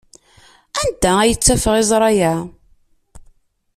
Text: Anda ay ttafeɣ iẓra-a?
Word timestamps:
Anda 0.81 1.11
ay 1.19 1.33
ttafeɣ 1.35 1.75
iẓra-a? 1.81 2.33